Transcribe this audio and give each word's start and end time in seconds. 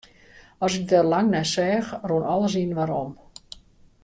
As 0.67 0.73
ik 0.79 0.83
der 0.91 1.03
lang 1.11 1.27
nei 1.31 1.45
seach, 1.53 1.89
rûn 2.09 2.23
alles 2.33 2.53
yninoar 2.61 2.91
om. 3.03 3.11